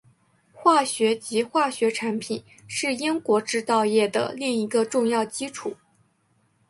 [0.51, 5.77] 化学及化学产品是英国制造业的另一个重要基础。